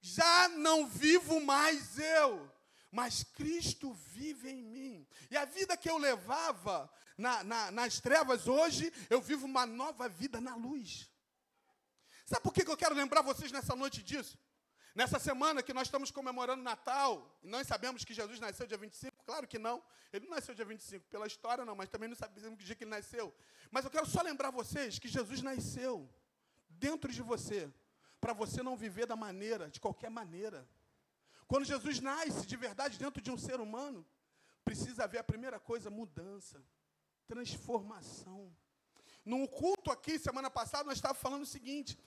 [0.00, 2.50] Já não vivo mais eu,
[2.90, 5.06] mas Cristo vive em mim.
[5.30, 10.08] E a vida que eu levava na, na, nas trevas, hoje eu vivo uma nova
[10.08, 11.10] vida na luz.
[12.26, 14.38] Sabe por que eu quero lembrar vocês nessa noite disso?
[14.94, 19.24] Nessa semana que nós estamos comemorando Natal, e nós sabemos que Jesus nasceu dia 25,
[19.24, 22.58] claro que não, ele não nasceu dia 25, pela história não, mas também não sabemos
[22.58, 23.32] que dia que ele nasceu.
[23.70, 26.12] Mas eu quero só lembrar vocês que Jesus nasceu
[26.68, 27.72] dentro de você,
[28.20, 30.68] para você não viver da maneira, de qualquer maneira.
[31.50, 34.06] Quando Jesus nasce de verdade dentro de um ser humano,
[34.64, 36.62] precisa haver a primeira coisa, mudança,
[37.26, 38.54] transformação.
[39.24, 41.98] No culto aqui, semana passada, nós estávamos falando o seguinte: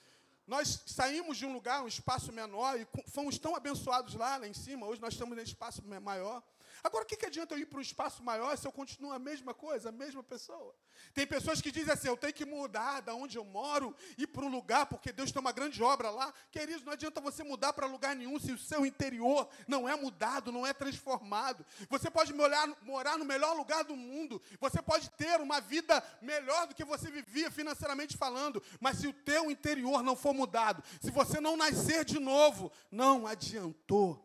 [0.46, 4.54] nós saímos de um lugar, um espaço menor, e fomos tão abençoados lá, lá em
[4.54, 4.86] cima.
[4.86, 6.42] Hoje nós estamos nesse espaço maior.
[6.82, 9.18] Agora, o que, que adianta eu ir para um espaço maior se eu continuo a
[9.18, 10.74] mesma coisa, a mesma pessoa?
[11.12, 14.44] Tem pessoas que dizem assim: eu tenho que mudar da onde eu moro, ir para
[14.44, 16.32] um lugar, porque Deus tem uma grande obra lá.
[16.50, 20.52] Queridos, não adianta você mudar para lugar nenhum se o seu interior não é mudado,
[20.52, 21.64] não é transformado.
[21.88, 26.66] Você pode morar, morar no melhor lugar do mundo, você pode ter uma vida melhor
[26.66, 31.10] do que você vivia financeiramente falando, mas se o teu interior não for mudado, se
[31.10, 34.24] você não nascer de novo, não adiantou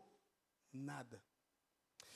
[0.72, 1.29] nada.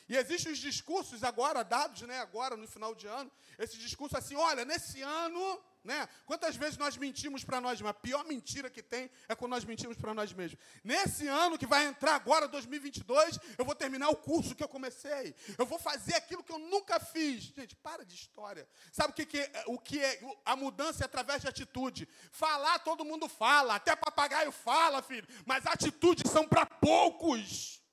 [0.09, 4.35] E existem os discursos agora dados, né, agora no final de ano, esse discurso assim,
[4.37, 6.09] olha, nesse ano Né?
[6.25, 7.91] Quantas vezes nós mentimos para nós mesmos?
[7.91, 10.59] A pior mentira que tem é quando nós mentimos para nós mesmos.
[10.83, 15.35] Nesse ano que vai entrar agora, 2022, eu vou terminar o curso que eu comecei.
[15.59, 17.53] Eu vou fazer aquilo que eu nunca fiz.
[17.55, 18.67] Gente, para de história.
[18.91, 22.09] Sabe o que, que é, o que é a mudança é através de atitude?
[22.31, 23.75] Falar, todo mundo fala.
[23.75, 25.29] Até papagaio fala, filho.
[25.45, 27.84] Mas atitudes são para poucos.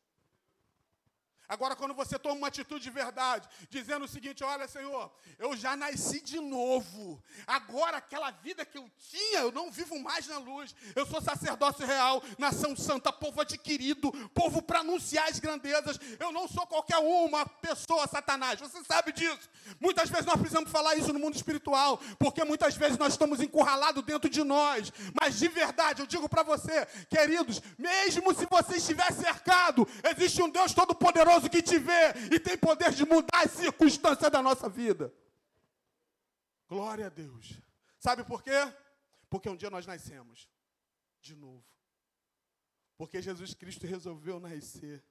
[1.51, 5.75] Agora, quando você toma uma atitude de verdade, dizendo o seguinte: Olha, Senhor, eu já
[5.75, 7.21] nasci de novo.
[7.45, 10.73] Agora, aquela vida que eu tinha, eu não vivo mais na luz.
[10.95, 15.99] Eu sou sacerdócio real, nação santa, povo adquirido, povo para anunciar as grandezas.
[16.21, 18.57] Eu não sou qualquer uma pessoa, Satanás.
[18.57, 19.49] Você sabe disso.
[19.77, 24.05] Muitas vezes nós precisamos falar isso no mundo espiritual, porque muitas vezes nós estamos encurralados
[24.05, 24.89] dentro de nós.
[25.19, 29.85] Mas de verdade, eu digo para você, queridos, mesmo se você estiver cercado,
[30.15, 34.31] existe um Deus todo-poderoso poderoso que te vê e tem poder de mudar as circunstâncias
[34.31, 35.13] da nossa vida.
[36.67, 37.59] Glória a Deus.
[37.99, 38.51] Sabe por quê?
[39.29, 40.49] Porque um dia nós nascemos
[41.21, 41.65] de novo.
[42.97, 45.03] Porque Jesus Cristo resolveu nascer.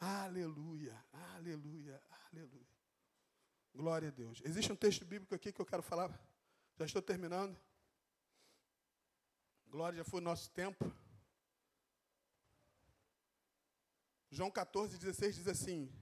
[0.00, 0.96] Aleluia,
[1.36, 2.66] aleluia, aleluia.
[3.74, 4.40] Glória a Deus.
[4.44, 6.10] Existe um texto bíblico aqui que eu quero falar.
[6.76, 7.56] Já estou terminando.
[9.66, 10.92] Glória, já foi o nosso tempo.
[14.38, 15.92] João 14, 16 diz assim: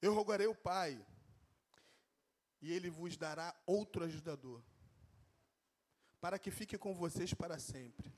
[0.00, 0.98] Eu rogarei o Pai,
[2.62, 4.62] e ele vos dará outro ajudador,
[6.18, 8.10] para que fique com vocês para sempre.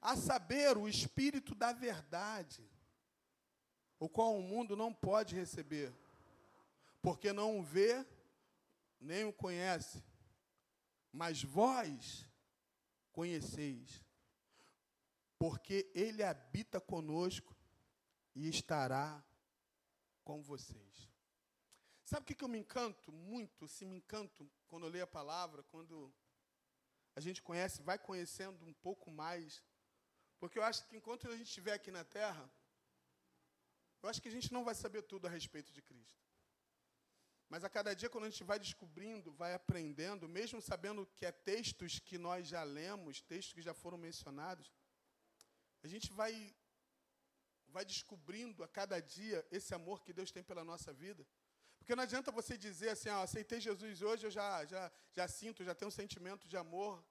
[0.00, 2.66] A saber, o Espírito da Verdade,
[3.98, 5.92] o qual o mundo não pode receber,
[7.02, 8.02] porque não o vê,
[8.98, 10.02] nem o conhece,
[11.12, 12.26] mas vós
[13.12, 14.05] conheceis
[15.38, 17.56] porque Ele habita conosco
[18.34, 19.24] e estará
[20.24, 21.10] com vocês.
[22.04, 23.66] Sabe o que, eu me encanto muito?
[23.66, 26.14] Se me encanto quando eu leio a palavra, quando
[27.16, 29.62] a gente conhece, vai conhecendo um pouco mais.
[30.38, 32.48] Porque eu acho que enquanto a gente estiver aqui na terra,
[34.02, 36.24] eu acho que a gente não vai saber tudo a respeito de Cristo.
[37.48, 41.32] Mas a cada dia, quando a gente vai descobrindo, vai aprendendo, mesmo sabendo que é
[41.32, 44.70] textos que nós já lemos, textos que já foram mencionados,
[45.82, 46.54] a gente vai
[47.68, 51.26] vai descobrindo a cada dia esse amor que Deus tem pela nossa vida.
[51.78, 55.62] Porque não adianta você dizer assim, ah, aceitei Jesus hoje, eu já, já, já sinto,
[55.62, 57.04] já tenho um sentimento de amor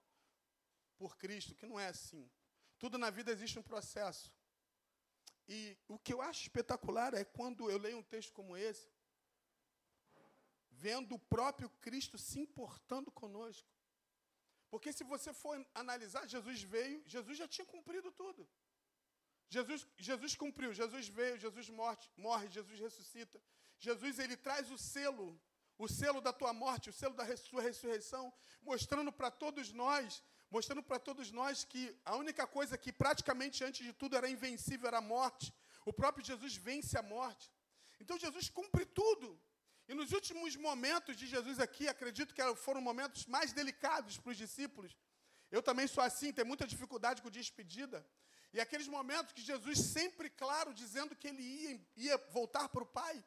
[0.96, 2.28] por Cristo, que não é assim.
[2.78, 4.34] Tudo na vida existe um processo.
[5.48, 8.90] E o que eu acho espetacular é quando eu leio um texto como esse,
[10.70, 13.75] vendo o próprio Cristo se importando conosco.
[14.70, 18.48] Porque se você for analisar, Jesus veio, Jesus já tinha cumprido tudo.
[19.48, 23.40] Jesus, Jesus cumpriu, Jesus veio, Jesus morte, morre, Jesus ressuscita.
[23.78, 25.40] Jesus ele traz o selo,
[25.78, 30.82] o selo da tua morte, o selo da sua ressurreição, mostrando para todos nós, mostrando
[30.82, 34.98] para todos nós que a única coisa que praticamente antes de tudo era invencível era
[34.98, 35.54] a morte.
[35.84, 37.52] O próprio Jesus vence a morte.
[38.00, 39.40] Então Jesus cumpre tudo.
[39.88, 44.36] E nos últimos momentos de Jesus aqui, acredito que foram momentos mais delicados para os
[44.36, 44.96] discípulos.
[45.50, 48.04] Eu também sou assim, tenho muita dificuldade com despedida.
[48.52, 52.86] E aqueles momentos que Jesus sempre claro dizendo que ele ia, ia voltar para o
[52.86, 53.24] Pai.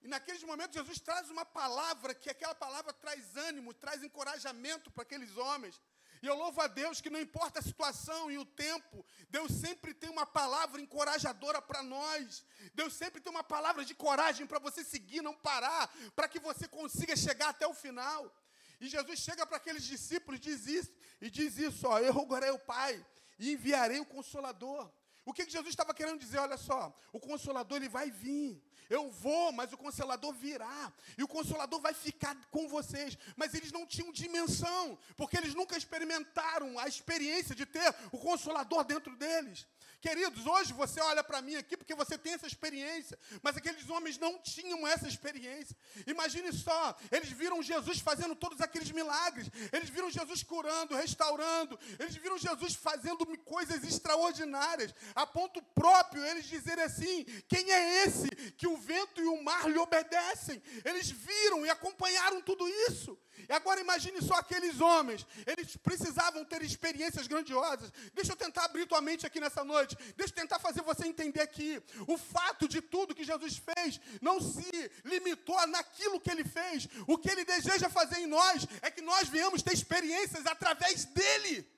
[0.00, 5.02] E naqueles momentos Jesus traz uma palavra que aquela palavra traz ânimo, traz encorajamento para
[5.02, 5.80] aqueles homens.
[6.22, 9.94] E eu louvo a Deus que não importa a situação e o tempo, Deus sempre
[9.94, 12.44] tem uma palavra encorajadora para nós.
[12.74, 16.66] Deus sempre tem uma palavra de coragem para você seguir, não parar, para que você
[16.66, 18.34] consiga chegar até o final.
[18.80, 22.58] E Jesus chega para aqueles discípulos diz isso, e diz isso, ó, eu rogarei o
[22.58, 23.04] Pai,
[23.38, 24.90] e enviarei o Consolador.
[25.28, 26.38] O que, Jesus estava querendo dizer?
[26.38, 28.58] Olha só, o Consolador ele vai vir.
[28.88, 30.90] Eu vou, mas o Consolador virá.
[31.18, 33.18] E o Consolador vai ficar com vocês.
[33.36, 38.84] Mas eles não tinham dimensão, porque eles nunca experimentaram a experiência de ter o Consolador
[38.84, 39.66] dentro deles.
[40.00, 44.16] Queridos, hoje você olha para mim aqui porque você tem essa experiência, mas aqueles homens
[44.16, 45.76] não tinham essa experiência.
[46.06, 52.14] Imagine só, eles viram Jesus fazendo todos aqueles milagres, eles viram Jesus curando, restaurando, eles
[52.14, 58.68] viram Jesus fazendo coisas extraordinárias, a ponto próprio eles dizerem assim: quem é esse que
[58.68, 60.62] o vento e o mar lhe obedecem?
[60.84, 63.18] Eles viram e acompanharam tudo isso.
[63.48, 67.92] E agora imagine só aqueles homens, eles precisavam ter experiências grandiosas.
[68.14, 69.96] Deixa eu tentar abrir tua mente aqui nessa noite.
[70.16, 71.82] Deixa eu tentar fazer você entender aqui.
[72.06, 76.88] O fato de tudo que Jesus fez não se limitou naquilo que ele fez.
[77.06, 81.77] O que ele deseja fazer em nós é que nós venhamos ter experiências através dele.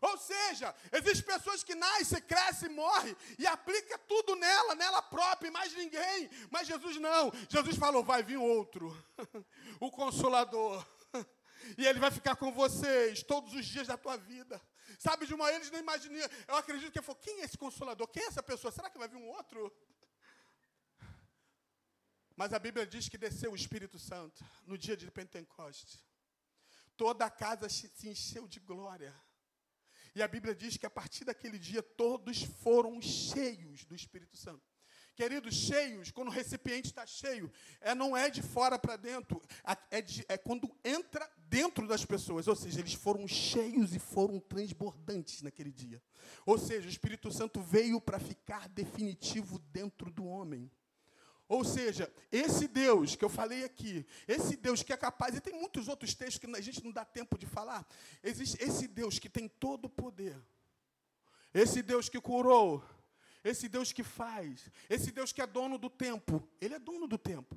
[0.00, 5.50] Ou seja, existem pessoas que nascem, crescem, morrem e aplica tudo nela, nela própria, e
[5.50, 6.28] mais ninguém.
[6.50, 7.32] Mas Jesus não.
[7.48, 8.96] Jesus falou: vai vir outro,
[9.80, 10.84] o consolador.
[11.76, 14.62] E ele vai ficar com vocês todos os dias da tua vida.
[15.00, 16.22] Sabe, de uma eles nem imaginei.
[16.46, 18.06] Eu acredito que ele falou: quem é esse consolador?
[18.06, 18.70] Quem é essa pessoa?
[18.70, 19.74] Será que vai vir um outro?
[22.36, 26.04] Mas a Bíblia diz que desceu o Espírito Santo no dia de Pentecostes.
[26.96, 29.14] Toda a casa se encheu de glória.
[30.16, 34.62] E a Bíblia diz que a partir daquele dia todos foram cheios do Espírito Santo.
[35.14, 37.52] Queridos, cheios, quando o recipiente está cheio,
[37.82, 39.42] é, não é de fora para dentro,
[39.90, 42.48] é, de, é quando entra dentro das pessoas.
[42.48, 46.02] Ou seja, eles foram cheios e foram transbordantes naquele dia.
[46.46, 50.70] Ou seja, o Espírito Santo veio para ficar definitivo dentro do homem.
[51.48, 55.54] Ou seja, esse Deus que eu falei aqui, esse Deus que é capaz, e tem
[55.54, 57.86] muitos outros textos que a gente não dá tempo de falar,
[58.22, 60.36] existe esse Deus que tem todo o poder,
[61.54, 62.84] esse Deus que curou,
[63.44, 67.16] esse Deus que faz, esse Deus que é dono do tempo, ele é dono do
[67.16, 67.56] tempo.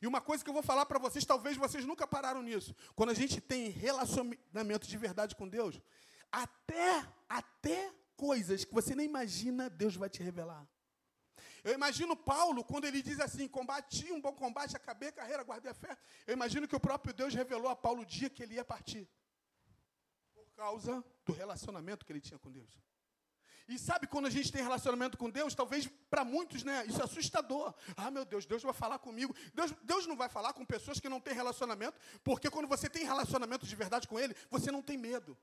[0.00, 3.10] E uma coisa que eu vou falar para vocês, talvez vocês nunca pararam nisso, quando
[3.10, 5.80] a gente tem relacionamento de verdade com Deus,
[6.30, 10.66] até, até coisas que você nem imagina, Deus vai te revelar.
[11.64, 15.70] Eu imagino Paulo, quando ele diz assim: combati um bom combate, acabei a carreira, guardei
[15.70, 15.96] a fé.
[16.26, 19.08] Eu imagino que o próprio Deus revelou a Paulo o dia que ele ia partir.
[20.34, 22.70] Por causa do relacionamento que ele tinha com Deus.
[23.66, 27.04] E sabe quando a gente tem relacionamento com Deus, talvez para muitos, né, isso é
[27.04, 27.74] assustador.
[27.96, 29.34] Ah, meu Deus, Deus vai falar comigo.
[29.54, 33.04] Deus, Deus não vai falar com pessoas que não têm relacionamento, porque quando você tem
[33.06, 35.36] relacionamento de verdade com Ele, você não tem medo.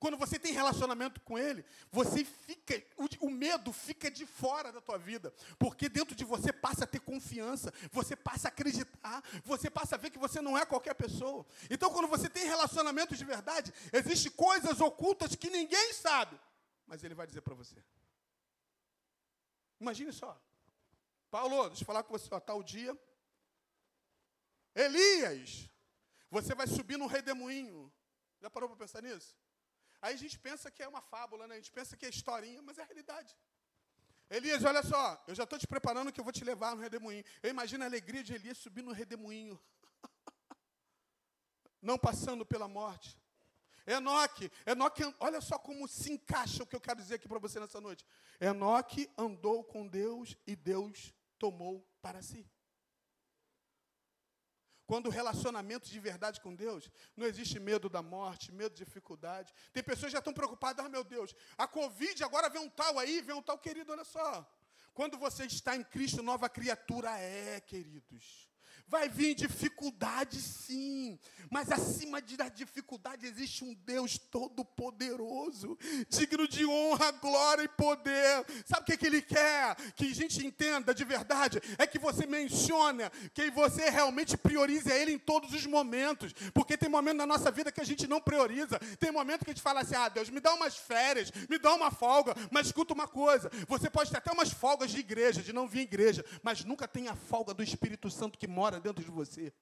[0.00, 4.80] Quando você tem relacionamento com Ele, você fica, o, o, medo fica de fora da
[4.80, 9.68] tua vida, porque dentro de você passa a ter confiança, você passa a acreditar, você
[9.68, 11.44] passa a ver que você não é qualquer pessoa.
[11.68, 16.40] Então, quando você tem relacionamento de verdade, existem coisas ocultas que ninguém sabe,
[16.86, 17.76] mas Ele vai dizer para você.
[19.78, 20.40] Imagine só.
[21.30, 22.98] Paulo, deixa eu falar com você, ó, tal dia.
[24.74, 25.68] Elias,
[26.30, 27.92] você vai subir no redemoinho.
[28.40, 29.36] Já parou para pensar nisso?
[30.02, 31.54] Aí a gente pensa que é uma fábula, né?
[31.54, 33.36] a gente pensa que é historinha, mas é a realidade.
[34.30, 37.24] Elias, olha só, eu já estou te preparando que eu vou te levar no redemoinho.
[37.42, 39.60] Eu imagino a alegria de Elias subir no redemoinho.
[41.82, 43.18] Não passando pela morte.
[43.86, 47.58] Enoque, Enoque, olha só como se encaixa o que eu quero dizer aqui para você
[47.58, 48.06] nessa noite.
[48.40, 52.48] Enoque andou com Deus e Deus tomou para si.
[54.90, 59.54] Quando o relacionamento de verdade com Deus, não existe medo da morte, medo de dificuldade.
[59.72, 62.98] Tem pessoas que já estão preocupadas, ah, meu Deus, a Covid, agora vem um tal
[62.98, 64.44] aí, vem um tal, querido, olha só.
[64.92, 68.49] Quando você está em Cristo, nova criatura é, queridos.
[68.90, 71.16] Vai vir dificuldade, sim,
[71.48, 75.78] mas acima da dificuldade existe um Deus todo-poderoso,
[76.08, 78.44] digno de honra, glória e poder.
[78.66, 79.76] Sabe o que, que Ele quer?
[79.94, 81.60] Que a gente entenda de verdade.
[81.78, 86.88] É que você mencione, que você realmente priorize Ele em todos os momentos, porque tem
[86.88, 88.76] momentos na nossa vida que a gente não prioriza.
[88.98, 91.72] Tem momento que a gente fala assim: ah, Deus, me dá umas férias, me dá
[91.74, 95.52] uma folga, mas escuta uma coisa: você pode ter até umas folgas de igreja, de
[95.52, 99.04] não vir à igreja, mas nunca tem a folga do Espírito Santo que mora dentro
[99.04, 99.52] de você.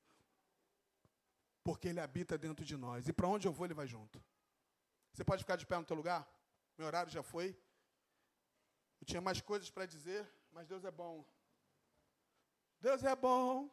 [1.63, 3.09] Porque Ele habita dentro de nós.
[3.09, 4.23] E para onde eu vou, Ele vai junto.
[5.13, 6.29] Você pode ficar de pé no teu lugar?
[6.77, 7.57] Meu horário já foi.
[9.01, 11.25] Eu tinha mais coisas para dizer, mas Deus é bom.
[12.81, 13.69] Deus é bom.